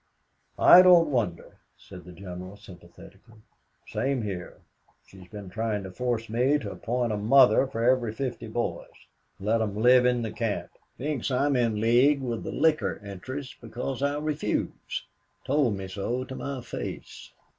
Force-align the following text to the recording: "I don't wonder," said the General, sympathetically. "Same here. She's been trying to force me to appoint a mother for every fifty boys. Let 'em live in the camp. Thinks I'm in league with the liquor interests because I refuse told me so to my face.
"I 0.57 0.81
don't 0.81 1.11
wonder," 1.11 1.59
said 1.77 2.05
the 2.05 2.11
General, 2.11 2.57
sympathetically. 2.57 3.43
"Same 3.87 4.23
here. 4.23 4.61
She's 5.05 5.27
been 5.27 5.51
trying 5.51 5.83
to 5.83 5.91
force 5.91 6.27
me 6.27 6.57
to 6.57 6.71
appoint 6.71 7.13
a 7.13 7.17
mother 7.17 7.67
for 7.67 7.83
every 7.83 8.11
fifty 8.11 8.47
boys. 8.47 8.87
Let 9.39 9.61
'em 9.61 9.75
live 9.77 10.07
in 10.07 10.23
the 10.23 10.31
camp. 10.31 10.71
Thinks 10.97 11.29
I'm 11.29 11.55
in 11.55 11.79
league 11.79 12.19
with 12.23 12.41
the 12.43 12.51
liquor 12.51 12.99
interests 13.05 13.55
because 13.61 14.01
I 14.01 14.17
refuse 14.17 15.03
told 15.45 15.77
me 15.77 15.87
so 15.87 16.23
to 16.23 16.33
my 16.33 16.61
face. 16.61 17.29